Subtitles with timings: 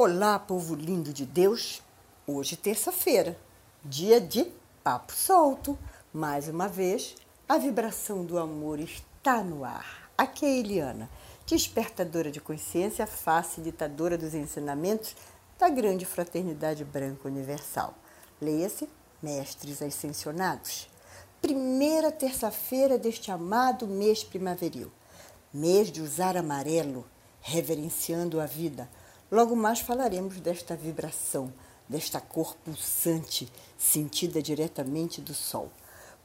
[0.00, 1.82] Olá, povo lindo de Deus!
[2.24, 3.36] Hoje, terça-feira,
[3.84, 4.46] dia de
[4.84, 5.76] papo solto.
[6.12, 7.16] Mais uma vez,
[7.48, 10.08] a vibração do amor está no ar.
[10.16, 11.10] Aqui é Eliana,
[11.44, 15.16] despertadora de consciência, facilitadora dos ensinamentos
[15.58, 17.92] da grande fraternidade branca universal.
[18.40, 18.88] Leia-se
[19.20, 20.88] Mestres Ascensionados.
[21.42, 24.92] Primeira terça-feira deste amado mês primaveril.
[25.52, 27.04] Mês de usar amarelo,
[27.40, 28.88] reverenciando a vida
[29.30, 31.52] Logo mais falaremos desta vibração,
[31.86, 33.46] desta cor pulsante,
[33.76, 35.70] sentida diretamente do Sol.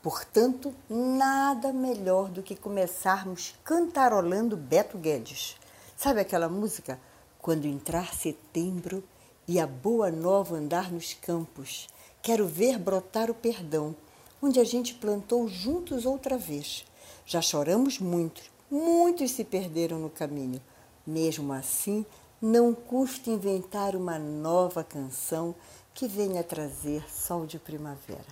[0.01, 5.57] Portanto, nada melhor do que começarmos cantarolando Beto Guedes.
[5.97, 6.97] Sabe aquela música?
[7.39, 9.03] Quando entrar setembro
[9.45, 11.89] e a boa nova andar nos campos,
[12.21, 13.93] quero ver brotar o perdão,
[14.41, 16.85] onde a gente plantou juntos outra vez.
[17.25, 20.61] Já choramos muito, muitos se perderam no caminho.
[21.05, 22.05] Mesmo assim,
[22.43, 25.55] não custa inventar uma nova canção
[25.93, 28.27] que venha trazer sol de primavera.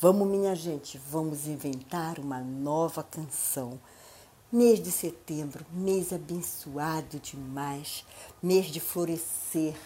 [0.00, 3.78] Vamos, minha gente, vamos inventar uma nova canção.
[4.50, 8.04] Mês de setembro, mês abençoado demais,
[8.42, 9.76] mês de florescer,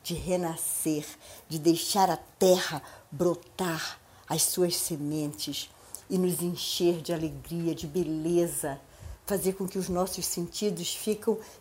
[0.00, 1.04] de renascer,
[1.48, 3.98] de deixar a terra brotar
[4.28, 5.68] as suas sementes
[6.08, 8.80] e nos encher de alegria, de beleza,
[9.26, 10.94] fazer com que os nossos sentidos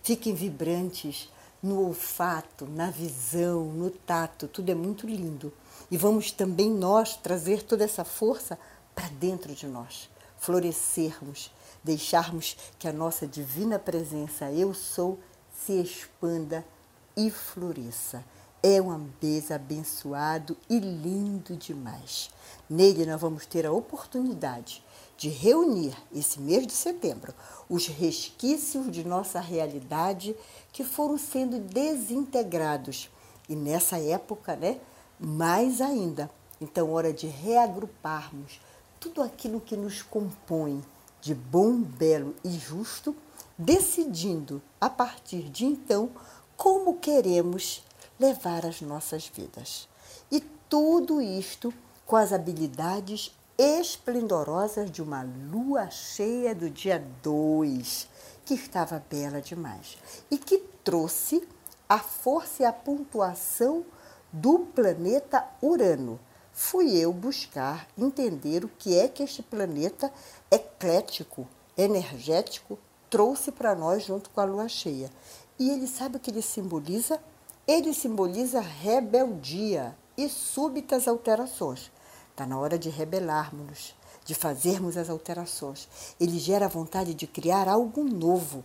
[0.04, 1.33] fiquem vibrantes,
[1.64, 5.54] no olfato, na visão, no tato, tudo é muito lindo.
[5.90, 8.60] E vamos também nós trazer toda essa força
[8.94, 11.50] para dentro de nós, florescermos,
[11.82, 15.18] deixarmos que a nossa divina presença, eu sou,
[15.66, 16.66] se expanda
[17.16, 18.24] e floresça.
[18.62, 22.30] É um mês abençoado e lindo demais.
[22.70, 24.84] Nele nós vamos ter a oportunidade
[25.18, 27.34] de reunir esse mês de setembro
[27.70, 30.36] os resquícios de nossa realidade
[30.72, 33.10] que foram sendo desintegrados.
[33.48, 34.80] E nessa época, né,
[35.20, 36.30] mais ainda.
[36.60, 38.60] Então, hora de reagruparmos
[39.00, 40.84] tudo aquilo que nos compõe
[41.20, 43.16] de bom, belo e justo,
[43.58, 46.10] decidindo a partir de então
[46.56, 47.84] como queremos
[48.20, 49.88] levar as nossas vidas.
[50.32, 51.74] E tudo isto
[52.06, 58.08] com as habilidades esplendorosas de uma lua cheia do dia 2,
[58.46, 59.98] que estava bela demais
[60.30, 61.48] e que trouxe
[61.88, 63.86] a força e a pontuação
[64.32, 66.20] do planeta Urano.
[66.52, 70.12] Fui eu buscar entender o que é que este planeta
[70.50, 71.48] eclético,
[71.78, 75.12] energético, trouxe para nós junto com a lua cheia.
[75.60, 77.20] E ele sabe o que ele simboliza?
[77.68, 81.92] Ele simboliza rebeldia e súbitas alterações.
[82.34, 83.94] Está na hora de rebelarmos,
[84.26, 85.88] de fazermos as alterações.
[86.20, 88.64] Ele gera a vontade de criar algo novo.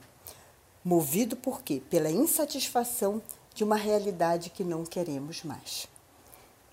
[0.83, 1.83] Movido por quê?
[1.91, 3.21] Pela insatisfação
[3.55, 5.87] de uma realidade que não queremos mais.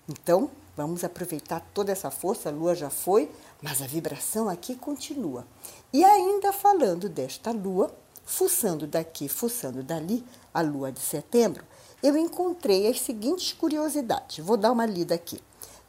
[0.08, 2.48] Então, vamos aproveitar toda essa força.
[2.48, 3.30] A lua já foi,
[3.60, 5.46] mas a vibração aqui continua.
[5.92, 10.24] E ainda falando desta lua, fuçando daqui, fuçando dali,
[10.54, 11.62] a lua de setembro,
[12.02, 14.42] eu encontrei as seguintes curiosidades.
[14.42, 15.38] Vou dar uma lida aqui.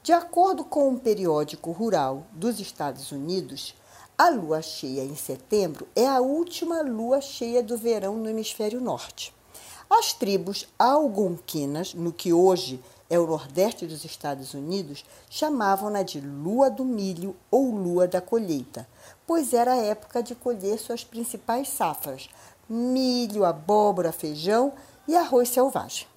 [0.07, 3.75] De acordo com um periódico rural dos Estados Unidos,
[4.17, 9.35] a lua cheia em setembro é a última lua cheia do verão no hemisfério norte.
[9.89, 16.69] As tribos algonquinas, no que hoje é o nordeste dos Estados Unidos, chamavam-na de lua
[16.69, 18.87] do milho ou lua da colheita,
[19.27, 22.29] pois era a época de colher suas principais safras:
[22.69, 24.71] milho, abóbora, feijão
[25.05, 26.07] e arroz selvagem.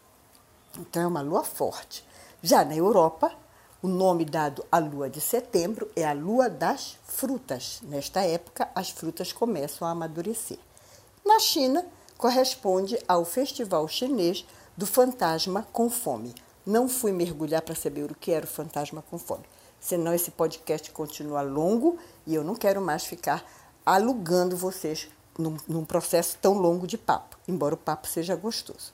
[0.79, 2.05] Então é uma lua forte.
[2.41, 3.33] Já na Europa,
[3.83, 7.81] o nome dado à lua de setembro é a lua das frutas.
[7.83, 10.59] Nesta época, as frutas começam a amadurecer.
[11.25, 11.87] Na China,
[12.19, 14.45] corresponde ao festival chinês
[14.77, 16.35] do fantasma com fome.
[16.67, 19.45] Não fui mergulhar para saber o que era o fantasma com fome,
[19.81, 23.45] senão esse podcast continua longo e eu não quero mais ficar
[23.85, 25.09] alugando vocês
[25.39, 28.93] num, num processo tão longo de papo, embora o papo seja gostoso.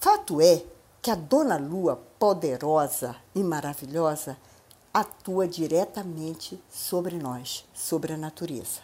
[0.00, 0.62] Fato é
[1.06, 4.36] que a Dona Lua, poderosa e maravilhosa,
[4.92, 8.80] atua diretamente sobre nós, sobre a natureza.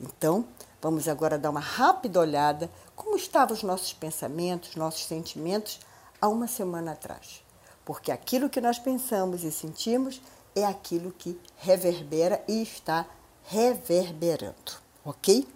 [0.00, 0.46] Então,
[0.80, 5.78] vamos agora dar uma rápida olhada como estavam os nossos pensamentos, nossos sentimentos
[6.18, 7.44] há uma semana atrás.
[7.84, 10.22] Porque aquilo que nós pensamos e sentimos
[10.54, 13.04] é aquilo que reverbera e está
[13.44, 14.72] reverberando,
[15.04, 15.46] ok?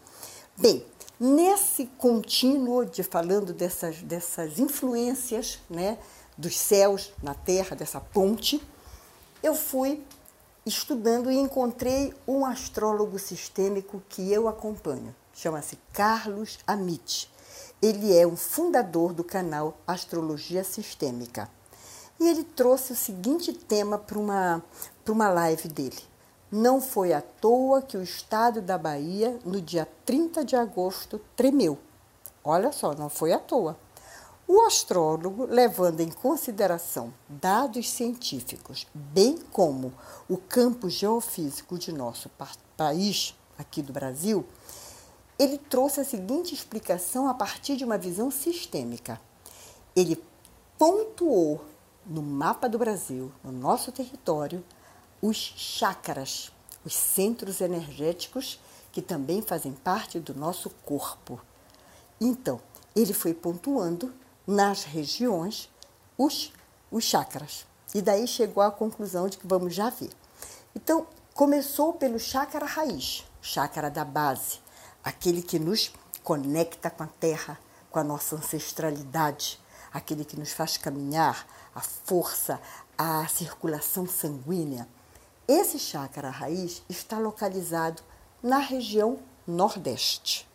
[0.55, 0.85] Bem,
[1.23, 5.99] Nesse contínuo de falando dessas, dessas influências né,
[6.35, 8.59] dos céus na terra, dessa ponte,
[9.43, 10.03] eu fui
[10.65, 15.15] estudando e encontrei um astrólogo sistêmico que eu acompanho.
[15.35, 17.31] Chama-se Carlos Amit.
[17.83, 21.51] Ele é um fundador do canal Astrologia Sistêmica.
[22.19, 24.65] E ele trouxe o seguinte tema para uma,
[25.05, 26.10] para uma live dele.
[26.51, 31.79] Não foi à toa que o estado da Bahia, no dia 30 de agosto, tremeu.
[32.43, 33.77] Olha só, não foi à toa.
[34.49, 39.93] O astrólogo, levando em consideração dados científicos, bem como
[40.29, 42.29] o campo geofísico de nosso
[42.77, 44.45] país, aqui do Brasil,
[45.39, 49.21] ele trouxe a seguinte explicação a partir de uma visão sistêmica.
[49.95, 50.21] Ele
[50.77, 51.65] pontuou
[52.05, 54.65] no mapa do Brasil, no nosso território,
[55.23, 56.51] os chakras,
[56.85, 58.59] os centros energéticos
[58.93, 61.41] que também fazem parte do nosso corpo.
[62.21, 62.61] Então,
[62.95, 64.13] ele foi pontuando
[64.47, 65.71] nas regiões
[66.19, 66.53] os,
[66.91, 67.67] os chakras.
[67.95, 70.11] E daí chegou à conclusão de que vamos já ver.
[70.75, 74.59] Então, começou pelo chakra raiz, chakra da base,
[75.03, 77.59] aquele que nos conecta com a terra,
[77.91, 79.61] com a nossa ancestralidade,
[79.93, 82.61] aquele que nos faz caminhar, a força,
[82.97, 84.87] a circulação sanguínea.
[85.53, 88.05] Esse chakra raiz está localizado
[88.41, 90.49] na região Nordeste,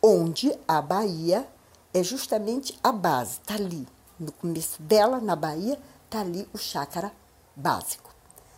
[0.00, 1.44] onde a Bahia
[1.92, 3.84] é justamente a base, está ali.
[4.20, 7.12] No começo dela, na Bahia, está ali o chakra
[7.56, 8.14] básico.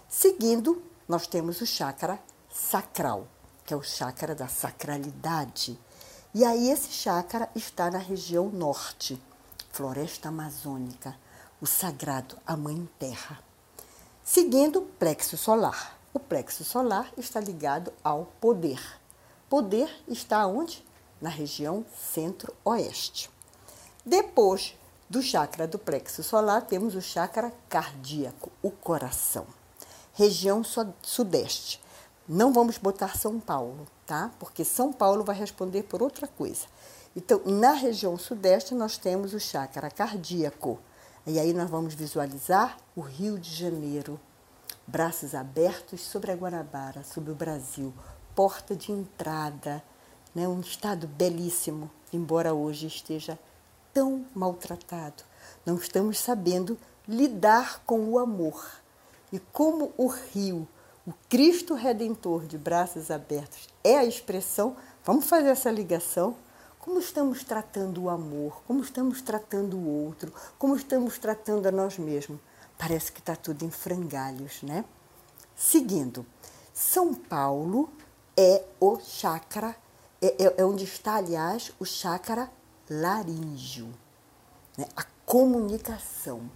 [0.06, 2.20] Seguindo, nós temos o chakra
[2.52, 3.26] sacral,
[3.64, 5.80] que é o chakra da sacralidade.
[6.34, 9.18] E aí esse chakra está na região norte,
[9.72, 11.16] floresta amazônica,
[11.58, 13.38] o sagrado, a mãe terra.
[14.26, 15.98] Seguindo, plexo solar.
[16.14, 18.80] O plexo solar está ligado ao poder.
[19.50, 20.82] Poder está onde?
[21.20, 23.28] Na região centro-oeste.
[24.02, 24.78] Depois
[25.10, 29.46] do chakra do plexo solar, temos o chakra cardíaco, o coração.
[30.14, 30.62] Região
[31.02, 31.78] sudeste.
[32.26, 34.30] Não vamos botar São Paulo, tá?
[34.38, 36.64] Porque São Paulo vai responder por outra coisa.
[37.14, 40.80] Então, na região sudeste, nós temos o chakra cardíaco.
[41.26, 44.20] E aí nós vamos visualizar o Rio de Janeiro,
[44.86, 47.94] braços abertos sobre a Guanabara, sobre o Brasil,
[48.34, 49.82] porta de entrada,
[50.34, 50.46] né?
[50.46, 53.38] um estado belíssimo, embora hoje esteja
[53.92, 55.22] tão maltratado.
[55.64, 56.78] Não estamos sabendo
[57.08, 58.62] lidar com o amor.
[59.32, 60.68] E como o rio
[61.06, 64.74] o Cristo Redentor de braços abertos é a expressão,
[65.04, 66.34] vamos fazer essa ligação.
[66.84, 71.96] Como estamos tratando o amor, como estamos tratando o outro, como estamos tratando a nós
[71.96, 72.38] mesmos.
[72.76, 74.84] Parece que está tudo em frangalhos, né?
[75.56, 76.26] Seguindo,
[76.74, 77.90] São Paulo
[78.36, 79.74] é o chakra,
[80.20, 82.50] é, é, é onde está, aliás, o chakra
[82.90, 83.88] laríngeo,
[84.76, 84.86] né?
[84.94, 86.50] a comunicação,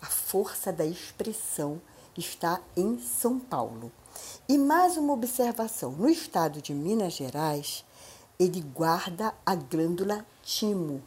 [0.00, 1.82] a força da expressão
[2.16, 3.90] está em São Paulo.
[4.48, 7.84] E mais uma observação: no estado de Minas Gerais,
[8.42, 11.00] ele guarda a glândula timo,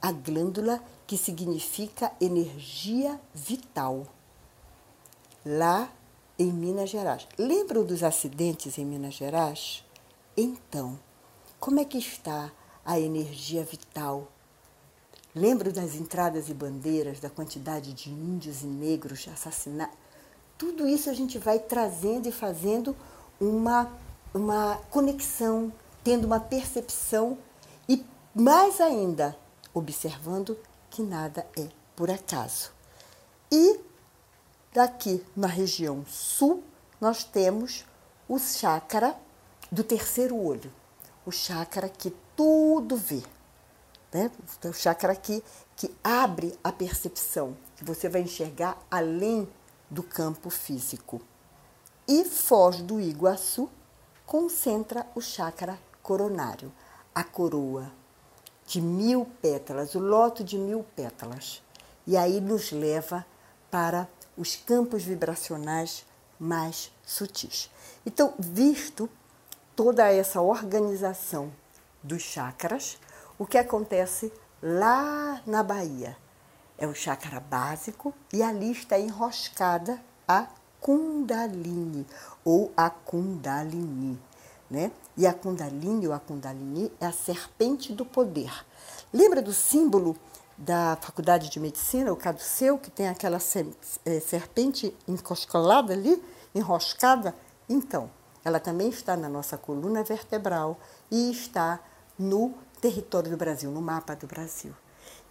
[0.00, 4.06] a glândula que significa energia vital.
[5.44, 5.90] Lá
[6.38, 7.26] em Minas Gerais.
[7.38, 9.82] Lembram dos acidentes em Minas Gerais?
[10.36, 10.98] Então,
[11.58, 12.52] como é que está
[12.84, 14.30] a energia vital?
[15.34, 19.96] Lembro das entradas e bandeiras, da quantidade de índios e negros assassinados?
[20.58, 22.94] Tudo isso a gente vai trazendo e fazendo
[23.40, 23.90] uma,
[24.34, 25.72] uma conexão,
[26.06, 27.36] tendo uma percepção
[27.88, 29.36] e, mais ainda,
[29.74, 30.56] observando
[30.88, 32.70] que nada é por acaso.
[33.50, 33.80] E
[34.72, 36.62] daqui na região sul,
[37.00, 37.84] nós temos
[38.28, 39.16] o chakra
[39.72, 40.72] do terceiro olho,
[41.26, 43.24] o chakra que tudo vê.
[44.14, 44.30] Né?
[44.64, 45.42] O chakra que,
[45.74, 49.48] que abre a percepção, que você vai enxergar além
[49.90, 51.20] do campo físico.
[52.06, 53.68] E Foz do Iguaçu
[54.24, 56.72] concentra o chakra coronário,
[57.14, 57.90] a coroa
[58.66, 61.62] de mil pétalas, o loto de mil pétalas.
[62.06, 63.26] E aí nos leva
[63.70, 66.06] para os campos vibracionais
[66.38, 67.70] mais sutis.
[68.04, 69.10] Então, visto
[69.74, 71.52] toda essa organização
[72.02, 72.98] dos chakras,
[73.36, 74.32] o que acontece
[74.62, 76.16] lá na Bahia?
[76.78, 80.46] é o chakra básico e ali está enroscada a
[80.80, 82.06] Kundalini
[82.44, 84.20] ou a Kundalini,
[84.70, 84.90] né?
[85.16, 88.52] E a Kundalini ou a Kundalini é a serpente do poder.
[89.12, 90.16] Lembra do símbolo
[90.56, 93.38] da Faculdade de Medicina, o caduceu, que tem aquela
[94.04, 96.22] é, serpente encoscolada ali,
[96.54, 97.34] enroscada?
[97.68, 98.10] Então,
[98.44, 100.78] ela também está na nossa coluna vertebral
[101.10, 101.80] e está
[102.18, 104.72] no território do Brasil, no mapa do Brasil.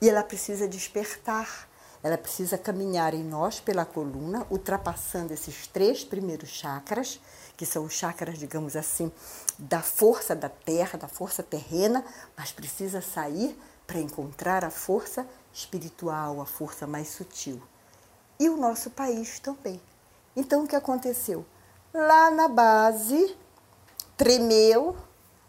[0.01, 1.67] E ela precisa despertar,
[2.05, 7.19] ela precisa caminhar em nós pela coluna, ultrapassando esses três primeiros chakras,
[7.57, 9.11] que são os chakras, digamos assim,
[9.57, 12.05] da força da terra, da força terrena,
[12.37, 17.59] mas precisa sair para encontrar a força espiritual, a força mais sutil.
[18.39, 19.81] E o nosso país também.
[20.35, 21.43] Então o que aconteceu?
[21.91, 23.35] Lá na base,
[24.15, 24.95] tremeu,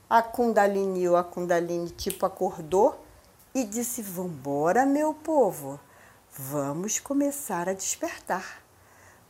[0.09, 2.99] a Kundalini ou a Kundalini tipo acordou
[3.55, 5.79] e disse: Vambora, meu povo,
[6.39, 8.63] vamos começar a despertar.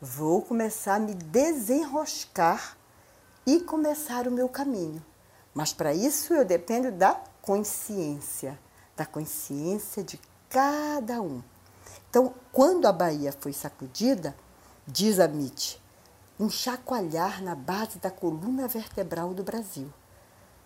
[0.00, 2.76] Vou começar a me desenroscar
[3.46, 5.04] e começar o meu caminho.
[5.54, 8.58] Mas para isso eu dependo da consciência,
[8.96, 10.20] da consciência de
[10.50, 11.42] cada um.
[12.10, 14.36] Então, quando a Bahia foi sacudida,
[14.84, 15.76] diz a Mitch,
[16.40, 19.92] um chacoalhar na base da coluna vertebral do Brasil,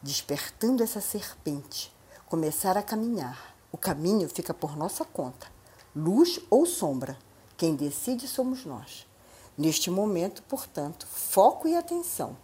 [0.03, 1.95] despertando essa serpente,
[2.27, 3.55] começar a caminhar.
[3.71, 5.47] O caminho fica por nossa conta,
[5.95, 7.19] luz ou sombra.
[7.57, 9.07] Quem decide somos nós.
[9.59, 12.37] Neste momento, portanto, foco e atenção,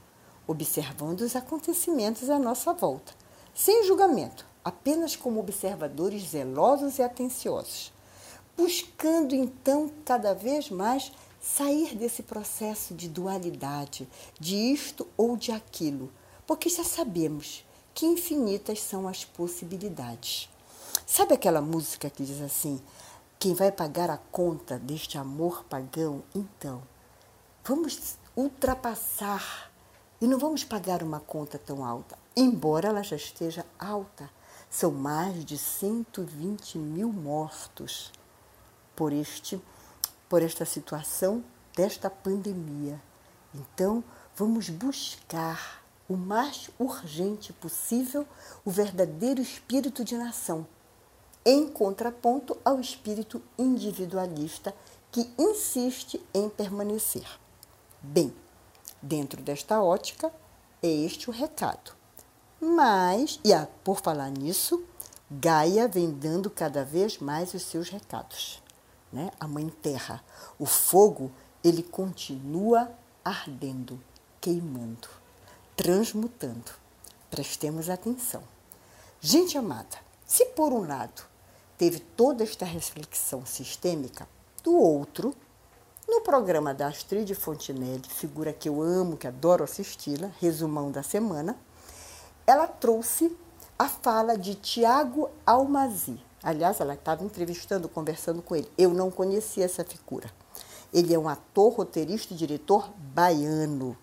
[0.47, 3.15] observando os acontecimentos à nossa volta,
[3.55, 7.93] sem julgamento, apenas como observadores zelosos e atenciosos,
[8.57, 16.13] buscando então cada vez mais sair desse processo de dualidade, de isto ou de aquilo,
[16.47, 20.51] porque já sabemos que infinitas são as possibilidades.
[21.07, 22.81] Sabe aquela música que diz assim:
[23.39, 26.23] quem vai pagar a conta deste amor pagão?
[26.35, 26.83] Então,
[27.63, 29.71] vamos ultrapassar
[30.21, 34.31] e não vamos pagar uma conta tão alta, embora ela já esteja alta.
[34.71, 38.11] São mais de 120 mil mortos
[38.95, 39.61] por este
[40.29, 41.45] por esta situação
[41.77, 43.01] desta pandemia.
[43.55, 44.03] Então,
[44.35, 48.27] vamos buscar o mais urgente possível
[48.65, 50.67] o verdadeiro espírito de nação,
[51.47, 54.75] em contraponto ao espírito individualista
[55.11, 57.27] que insiste em permanecer.
[58.03, 58.35] Bem,
[59.01, 60.31] dentro desta ótica,
[60.83, 61.93] é este o recado.
[62.61, 64.85] Mas, e ah, por falar nisso,
[65.31, 68.61] Gaia vem dando cada vez mais os seus recados
[69.13, 69.31] né?
[69.39, 70.23] a Mãe Terra.
[70.59, 72.93] O fogo, ele continua
[73.25, 73.99] ardendo,
[74.41, 75.09] queimando,
[75.75, 76.73] transmutando.
[77.31, 78.43] Prestemos atenção.
[79.21, 81.23] Gente amada, se por um lado
[81.79, 84.29] teve toda esta reflexão sistêmica,
[84.63, 85.35] do outro,
[86.09, 91.59] no programa da Astrid Fontinelli, figura que eu amo, que adoro assisti-la, resumão da semana,
[92.47, 93.37] ela trouxe
[93.79, 98.71] a fala de Tiago Almazi, Aliás, ela estava entrevistando, conversando com ele.
[98.79, 100.31] Eu não conhecia essa figura.
[100.95, 103.99] Ele é um ator, roteirista e diretor baiano.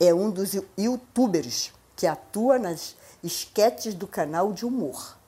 [0.00, 5.18] É um dos youtubers que atua nas esquetes do canal de humor,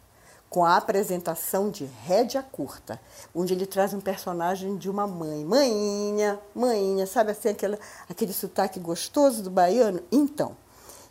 [0.55, 3.01] com a apresentação de Rédia Curta,
[3.35, 5.45] onde ele traz um personagem de uma mãe.
[5.45, 7.77] Mãinha, mãinha, sabe assim, aquela,
[8.09, 10.01] aquele sotaque gostoso do baiano?
[10.13, 10.57] Então,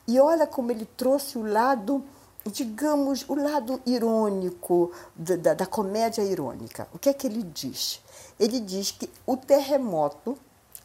[0.07, 2.01] e olha como ele trouxe o lado
[2.45, 6.88] digamos, o lado irônico da, da, comédia irônica.
[6.93, 8.01] O que é que ele diz?
[8.39, 10.38] Ele diz que o terremoto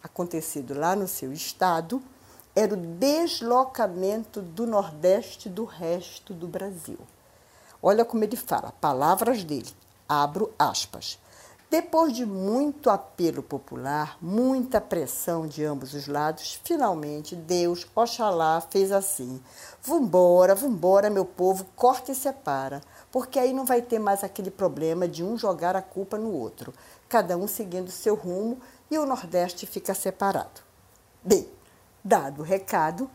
[0.02, 2.02] acontecido lá no seu estado
[2.56, 6.98] era o deslocamento do Nordeste do resto do Brasil.
[7.82, 9.70] Olha como ele fala, palavras dele,
[10.08, 11.18] abro aspas.
[11.70, 18.90] Depois de muito apelo popular, muita pressão de ambos os lados, finalmente Deus, Oxalá, fez
[18.90, 19.38] assim:
[19.82, 22.80] Vambora, vambora, meu povo, corta e separa,
[23.12, 26.72] porque aí não vai ter mais aquele problema de um jogar a culpa no outro,
[27.06, 28.58] cada um seguindo seu rumo
[28.90, 30.62] e o Nordeste fica separado.
[31.22, 31.46] Bem,
[32.02, 33.10] dado o recado,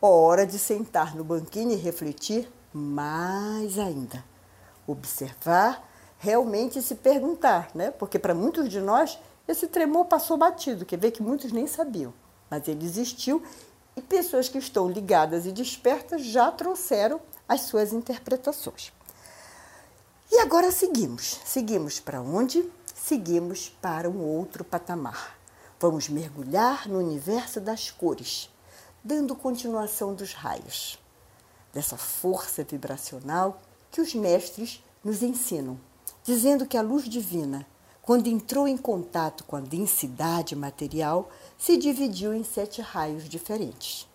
[0.00, 4.24] hora de sentar no banquinho e refletir mais ainda.
[4.86, 7.90] Observar realmente se perguntar, né?
[7.90, 12.14] Porque para muitos de nós esse tremor passou batido, quer ver que muitos nem sabiam,
[12.48, 13.42] mas ele existiu
[13.96, 18.92] e pessoas que estão ligadas e despertas já trouxeram as suas interpretações.
[20.30, 21.40] E agora seguimos.
[21.44, 22.70] Seguimos para onde?
[22.94, 25.36] Seguimos para um outro patamar.
[25.80, 28.48] Vamos mergulhar no universo das cores,
[29.02, 30.99] dando continuação dos raios,
[31.72, 33.60] dessa força vibracional
[33.90, 35.78] que os mestres nos ensinam
[36.22, 37.66] dizendo que a luz divina,
[38.02, 44.08] quando entrou em contato com a densidade material, se dividiu em sete raios diferentes.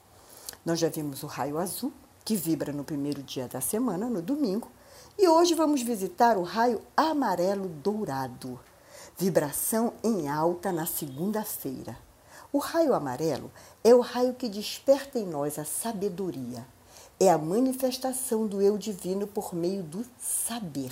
[0.66, 1.92] Nós já vimos o raio azul,
[2.24, 4.70] que vibra no primeiro dia da semana, no domingo,
[5.18, 8.60] e hoje vamos visitar o raio amarelo dourado,
[9.18, 11.98] vibração em alta na segunda-feira.
[12.52, 13.52] O raio amarelo
[13.84, 16.66] é o raio que desperta em nós a sabedoria.
[17.20, 20.92] É a manifestação do eu divino por meio do saber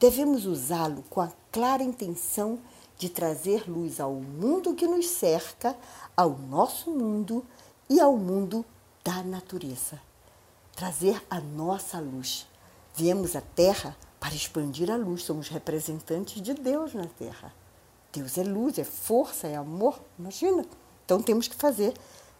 [0.00, 2.58] devemos usá-lo com a clara intenção
[2.96, 5.76] de trazer luz ao mundo que nos cerca,
[6.16, 7.44] ao nosso mundo
[7.88, 8.64] e ao mundo
[9.04, 10.00] da natureza.
[10.74, 12.46] Trazer a nossa luz.
[12.94, 17.54] Viemos à Terra para expandir a luz, somos representantes de Deus na Terra.
[18.10, 20.64] Deus é luz, é força, é amor, imagina.
[21.04, 21.94] Então temos que fazer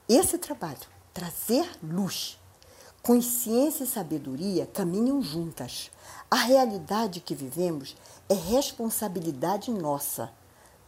[0.09, 0.79] esse trabalho,
[1.13, 2.40] trazer luz.
[3.03, 5.91] Consciência e sabedoria caminham juntas.
[6.31, 7.97] A realidade que vivemos
[8.29, 10.31] é responsabilidade nossa.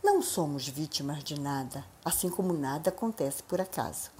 [0.04, 4.11] Não somos vítimas de nada, assim como nada acontece por acaso.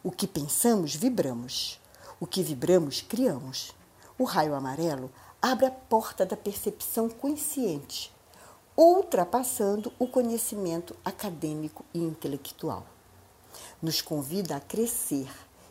[0.00, 1.80] O que pensamos, vibramos.
[2.20, 3.74] O que vibramos, criamos.
[4.16, 5.10] O raio amarelo
[5.42, 8.14] abre a porta da percepção consciente,
[8.76, 12.86] ultrapassando o conhecimento acadêmico e intelectual.
[13.82, 15.28] Nos convida a crescer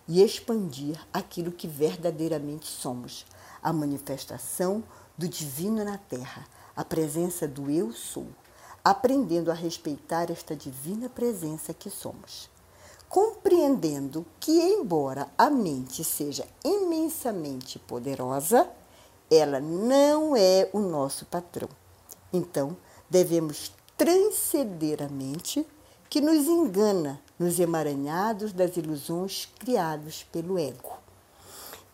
[0.10, 3.28] e expandir aquilo que verdadeiramente somos,
[3.62, 4.84] a manifestação
[5.16, 8.26] do divino na Terra, a presença do Eu Sou,
[8.84, 12.50] aprendendo a respeitar esta divina presença que somos.
[13.08, 18.68] Compreendendo que, embora a mente seja imensamente poderosa,
[19.30, 21.70] ela não é o nosso patrão.
[22.34, 22.76] Então,
[23.08, 25.68] devemos transcender a mente
[26.10, 31.00] que nos engana nos emaranhados das ilusões criadas pelo ego.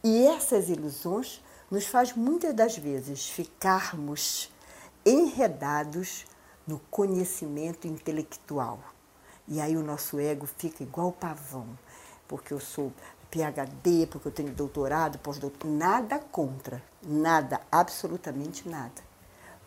[0.04, 4.52] E essas ilusões nos faz muitas das vezes ficarmos
[5.06, 6.26] enredados
[6.66, 8.80] no conhecimento intelectual.
[9.48, 11.68] E aí o nosso ego fica igual pavão,
[12.28, 12.92] porque eu sou
[13.30, 19.04] PhD, porque eu tenho doutorado, pós-doutorado, nada contra, nada, absolutamente nada.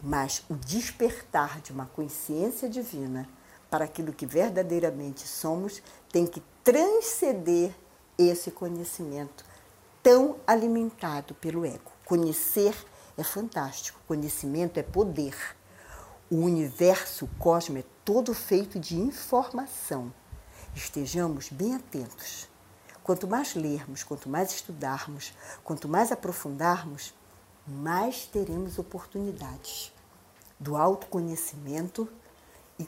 [0.02, 3.28] Mas o despertar de uma consciência divina
[3.70, 7.74] para aquilo que verdadeiramente somos tem que transcender
[8.16, 9.44] esse conhecimento
[10.02, 11.92] tão alimentado pelo ego.
[12.04, 12.74] Conhecer
[13.16, 15.36] é fantástico, conhecimento é poder.
[16.30, 20.12] O universo, o cosmos é todo feito de informação.
[20.74, 22.48] Estejamos bem atentos.
[23.02, 25.32] Quanto mais lermos, quanto mais estudarmos,
[25.64, 27.14] quanto mais aprofundarmos,
[27.66, 29.92] mais teremos oportunidades
[30.58, 32.08] do autoconhecimento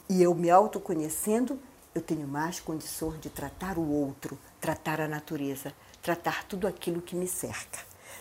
[0.09, 1.59] e eu me autoconhecendo,
[1.95, 5.73] eu tenho mais condições de tratar o outro, tratar a natureza,
[6.03, 7.79] tratar tudo aquilo que me cerca.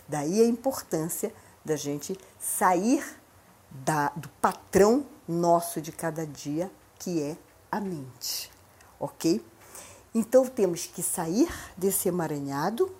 [0.08, 1.32] Daí a importância
[1.64, 3.04] da gente sair
[3.70, 7.36] da, do patrão nosso de cada dia, que é
[7.70, 8.50] a mente,
[8.98, 9.44] ok?
[10.12, 12.92] Então temos que sair desse emaranhado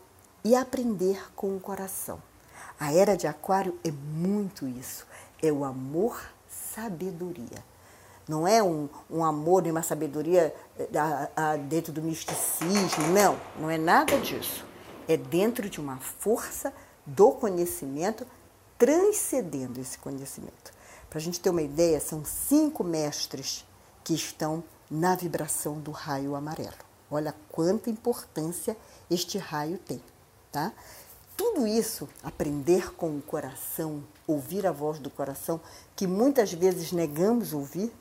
[0.45, 2.23] e aprender com o coração.
[2.79, 5.07] A era de Aquário é muito isso,
[5.43, 7.70] é o amor sabedoria.
[8.31, 13.37] Não é um, um amor e uma sabedoria eh, a, a, dentro do misticismo, não,
[13.59, 14.65] não é nada disso.
[15.09, 16.73] É dentro de uma força
[17.05, 18.25] do conhecimento,
[18.79, 20.73] transcendendo esse conhecimento.
[21.09, 23.67] Para a gente ter uma ideia, são cinco mestres
[24.05, 26.79] que estão na vibração do raio amarelo.
[27.11, 28.77] Olha quanta importância
[29.11, 30.01] este raio tem,
[30.53, 30.73] tá?
[31.37, 35.61] Tudo isso, aprender com o coração, ouvir a voz do coração,
[35.97, 37.93] que muitas vezes negamos ouvir,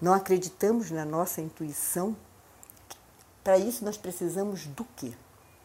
[0.00, 2.16] não acreditamos na nossa intuição.
[3.42, 5.12] Para isso nós precisamos do quê?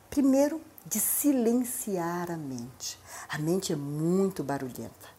[0.10, 3.00] Primeiro, de silenciar a mente.
[3.30, 5.10] A mente é muito barulhenta.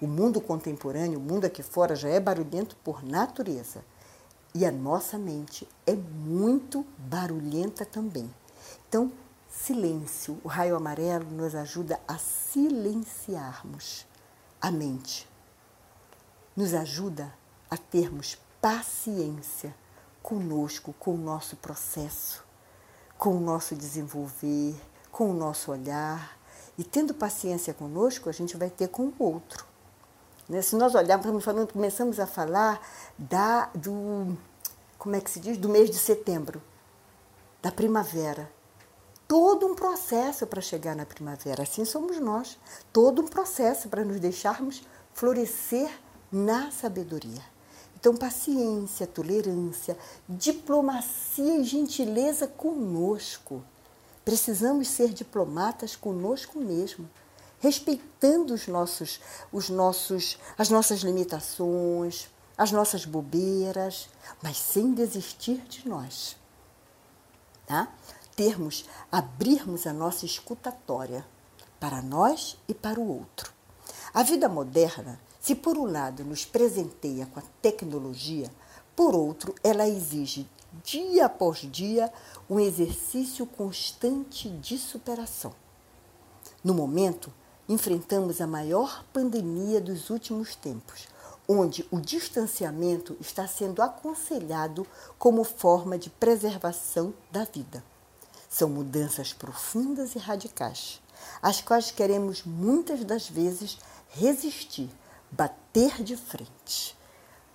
[0.00, 3.84] O mundo contemporâneo, o mundo aqui fora já é barulhento por natureza.
[4.54, 8.32] E a nossa mente é muito barulhenta também.
[8.88, 9.12] Então,
[9.48, 14.06] silêncio, o raio amarelo nos ajuda a silenciarmos
[14.60, 15.28] a mente.
[16.54, 17.32] Nos ajuda
[17.70, 19.74] a termos paciência
[20.22, 22.44] conosco, com o nosso processo,
[23.16, 24.74] com o nosso desenvolver,
[25.12, 26.36] com o nosso olhar.
[26.76, 29.64] E tendo paciência conosco, a gente vai ter com o outro.
[30.48, 30.62] Né?
[30.62, 32.80] Se nós olharmos, falando, começamos a falar
[33.18, 34.36] da, do,
[34.98, 35.56] como é que se diz?
[35.56, 36.62] Do mês de setembro,
[37.62, 38.50] da primavera.
[39.28, 41.64] Todo um processo para chegar na primavera.
[41.64, 42.58] Assim somos nós.
[42.92, 45.90] Todo um processo para nos deixarmos florescer
[46.30, 47.42] na sabedoria.
[48.06, 53.64] Então, paciência, tolerância, diplomacia e gentileza conosco.
[54.24, 57.10] Precisamos ser diplomatas conosco mesmo,
[57.58, 64.08] respeitando os nossos, os nossos, as nossas limitações, as nossas bobeiras,
[64.40, 66.36] mas sem desistir de nós.
[67.66, 67.92] Tá?
[68.36, 71.26] Termos, abrirmos a nossa escutatória
[71.80, 73.52] para nós e para o outro.
[74.14, 78.50] A vida moderna se por um lado nos presenteia com a tecnologia,
[78.96, 80.44] por outro, ela exige
[80.82, 82.12] dia após dia
[82.50, 85.54] um exercício constante de superação.
[86.64, 87.32] No momento,
[87.68, 91.06] enfrentamos a maior pandemia dos últimos tempos,
[91.46, 94.84] onde o distanciamento está sendo aconselhado
[95.16, 97.84] como forma de preservação da vida.
[98.50, 101.00] São mudanças profundas e radicais,
[101.40, 103.78] às quais queremos muitas das vezes
[104.08, 104.90] resistir,
[105.30, 106.96] bater de frente.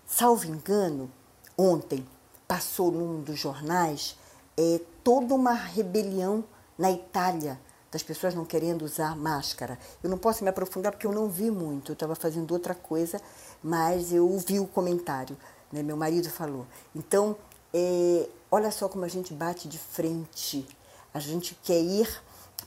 [0.05, 1.09] Salvo engano,
[1.57, 2.05] ontem
[2.47, 4.17] passou num dos jornais
[4.57, 6.43] é, toda uma rebelião
[6.77, 7.59] na Itália
[7.91, 9.77] das pessoas não querendo usar máscara.
[10.01, 13.21] Eu não posso me aprofundar porque eu não vi muito, eu estava fazendo outra coisa,
[13.61, 15.37] mas eu vi o comentário,
[15.71, 15.83] né?
[15.83, 16.65] meu marido falou.
[16.95, 17.35] Então,
[17.73, 20.65] é, olha só como a gente bate de frente.
[21.13, 22.07] A gente quer ir,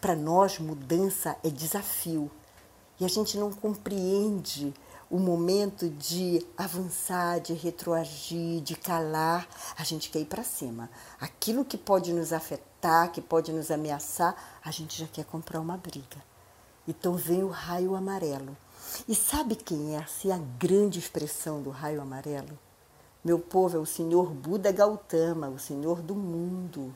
[0.01, 2.31] para nós, mudança é desafio.
[3.01, 4.75] E a gente não compreende
[5.15, 9.47] o momento de avançar, de retroagir, de calar,
[9.79, 10.91] a gente quer ir para cima.
[11.21, 15.77] Aquilo que pode nos afetar, que pode nos ameaçar, a gente já quer comprar uma
[15.77, 16.17] briga.
[16.89, 18.57] Então vem o raio amarelo.
[19.07, 22.59] E sabe quem é assim a grande expressão do raio amarelo?
[23.25, 26.93] Meu povo é o Senhor Buda Gautama, o Senhor do mundo.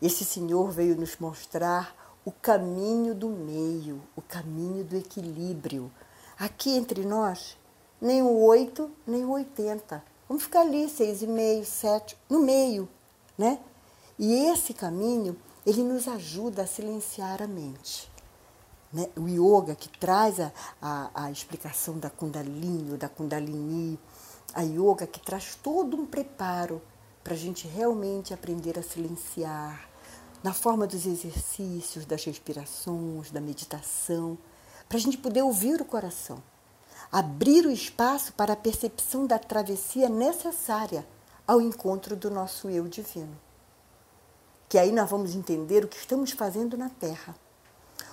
[0.00, 1.94] Esse Senhor veio nos mostrar
[2.24, 5.92] o caminho do meio, o caminho do equilíbrio,
[6.42, 7.56] Aqui entre nós,
[8.00, 10.02] nem o 8, nem o 80.
[10.28, 12.88] Vamos ficar ali, 6,5, 7, no meio,
[13.38, 13.60] né?
[14.18, 18.10] E esse caminho, ele nos ajuda a silenciar a mente.
[18.92, 19.08] Né?
[19.16, 20.52] O yoga que traz a,
[20.82, 23.96] a, a explicação da Kundalini, da Kundalini,
[24.52, 26.82] a yoga que traz todo um preparo
[27.22, 29.88] para a gente realmente aprender a silenciar,
[30.42, 34.36] na forma dos exercícios, das respirações, da meditação
[34.92, 36.42] para a gente poder ouvir o coração,
[37.10, 41.08] abrir o espaço para a percepção da travessia necessária
[41.46, 43.34] ao encontro do nosso eu divino.
[44.68, 47.34] Que aí nós vamos entender o que estamos fazendo na Terra.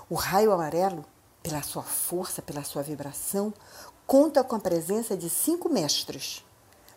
[0.10, 1.04] O raio amarelo,
[1.44, 3.54] pela sua força, pela sua vibração,
[4.08, 6.46] conta com a presença de cinco mestres: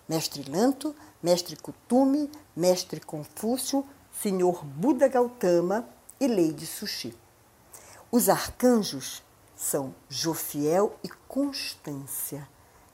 [0.09, 3.85] Mestre Lanto, Mestre Kutume, Mestre Confúcio,
[4.23, 5.88] Senhor Buda Gautama
[6.21, 7.18] e Lady Sushi.
[8.12, 9.25] Os arcanjos
[9.62, 12.48] são Jofiel e Constância.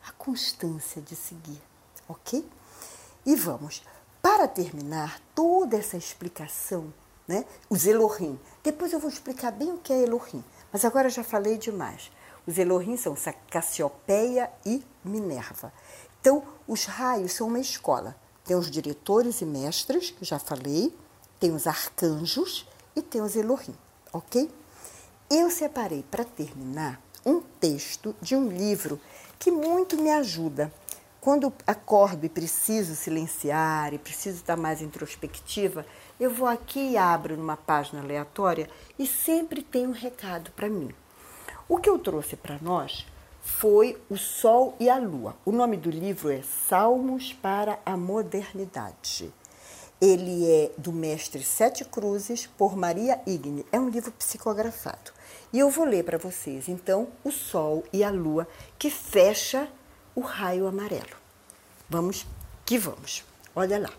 [0.06, 1.60] A constância de seguir,
[2.06, 2.46] ok?
[3.24, 3.82] E vamos,
[4.20, 6.92] para terminar toda essa explicação,
[7.26, 7.44] né?
[7.70, 8.38] Os Elohim.
[8.62, 12.10] Depois eu vou explicar bem o que é Elohim, mas agora já falei demais.
[12.46, 13.14] Os Elohim são
[13.50, 15.72] Cassiopeia e Minerva.
[16.20, 18.14] Então, os raios são uma escola.
[18.44, 20.94] Tem os diretores e mestres, que já falei,
[21.40, 23.74] tem os arcanjos e tem os Elohim,
[24.12, 24.50] ok?
[25.30, 28.98] Eu separei para terminar um texto de um livro
[29.38, 30.72] que muito me ajuda.
[31.20, 35.84] Quando acordo e preciso silenciar e preciso estar mais introspectiva,
[36.18, 40.94] eu vou aqui e abro numa página aleatória e sempre tem um recado para mim.
[41.68, 43.04] O que eu trouxe para nós
[43.42, 45.36] foi O Sol e a Lua.
[45.44, 49.30] O nome do livro é Salmos para a Modernidade.
[50.00, 53.66] Ele é do mestre Sete Cruzes, por Maria Igne.
[53.72, 55.10] É um livro psicografado.
[55.52, 58.46] E eu vou ler para vocês, então, o Sol e a Lua,
[58.78, 59.68] que fecha
[60.14, 61.16] o raio amarelo.
[61.90, 62.24] Vamos
[62.64, 63.24] que vamos.
[63.56, 63.90] Olha lá.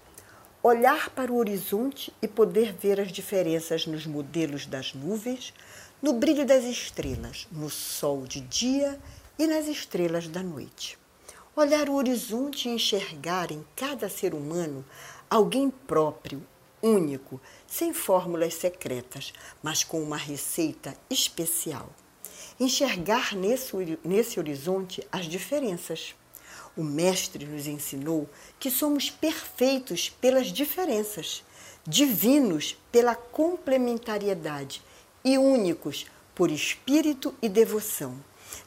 [0.64, 5.54] Olhar para o horizonte e poder ver as diferenças nos modelos das nuvens,
[6.02, 8.98] no brilho das estrelas, no sol de dia
[9.38, 10.98] e nas estrelas da noite.
[11.56, 14.86] Olhar o horizonte e enxergar em cada ser humano
[15.30, 16.46] alguém próprio,
[16.82, 21.90] único, sem fórmulas secretas, mas com uma receita especial.
[22.60, 26.16] Enxergar nesse, nesse horizonte as diferenças.
[26.76, 31.44] O Mestre nos ensinou que somos perfeitos pelas diferenças,
[31.86, 34.82] divinos pela complementariedade
[35.24, 38.18] e únicos por espírito e devoção.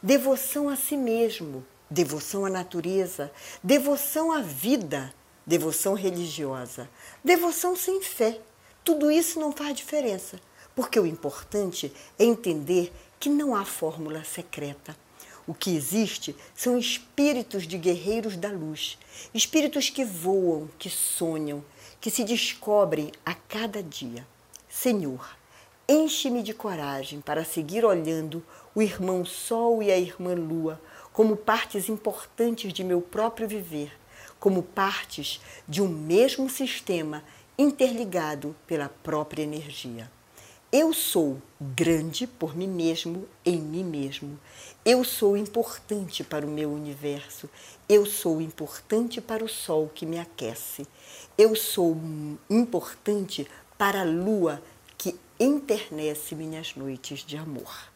[0.02, 5.12] Devoção a si mesmo, devoção à natureza, devoção à vida
[5.46, 6.88] devoção religiosa,
[7.22, 8.40] devoção sem fé.
[8.84, 10.40] Tudo isso não faz diferença,
[10.74, 14.96] porque o importante é entender que não há fórmula secreta.
[15.46, 18.96] O que existe são espíritos de guerreiros da luz,
[19.34, 21.64] espíritos que voam, que sonham,
[22.00, 24.26] que se descobrem a cada dia.
[24.68, 25.36] Senhor,
[25.88, 30.80] enche-me de coragem para seguir olhando o irmão Sol e a irmã Lua
[31.12, 33.92] como partes importantes de meu próprio viver
[34.42, 37.22] como partes de um mesmo sistema
[37.56, 40.10] interligado pela própria energia.
[40.72, 44.36] Eu sou grande por mim mesmo, em mim mesmo.
[44.84, 47.48] Eu sou importante para o meu universo.
[47.88, 50.88] Eu sou importante para o sol que me aquece.
[51.38, 51.96] Eu sou
[52.50, 53.46] importante
[53.78, 54.60] para a lua
[54.98, 57.91] que enternece minhas noites de amor.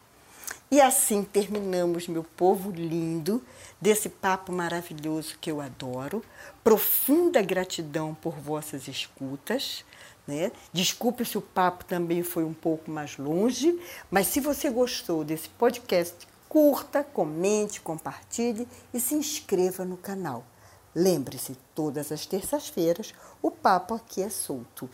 [0.68, 3.40] E assim terminamos, meu povo lindo,
[3.80, 6.24] desse papo maravilhoso que eu adoro.
[6.64, 9.84] Profunda gratidão por vossas escutas.
[10.26, 10.50] Né?
[10.72, 15.48] Desculpe se o papo também foi um pouco mais longe, mas se você gostou desse
[15.50, 20.44] podcast, curta, comente, compartilhe e se inscreva no canal.
[20.92, 24.90] Lembre-se, todas as terças-feiras o papo aqui é solto.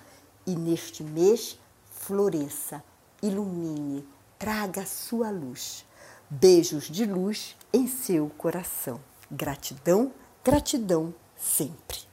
[0.47, 1.59] E neste mês,
[1.93, 2.85] floresça,
[3.23, 4.07] ilumine,
[4.43, 5.87] traga sua luz.
[6.29, 8.99] Beijos de luz em seu coração.
[9.31, 12.12] Gratidão, gratidão sempre.